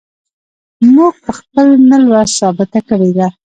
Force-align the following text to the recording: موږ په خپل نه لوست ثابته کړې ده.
موږ 0.93 1.13
په 1.25 1.31
خپل 1.39 1.65
نه 1.89 1.97
لوست 2.05 2.33
ثابته 2.39 2.79
کړې 2.89 3.11
ده. 3.17 3.27